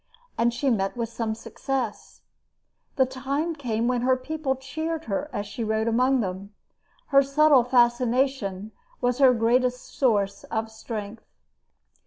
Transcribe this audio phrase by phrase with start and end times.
[0.35, 2.21] And she met with some success.
[2.95, 6.55] The time came when her people cheered her as she rode among them.
[7.09, 11.29] Her subtle fascination was her greatest source of strength.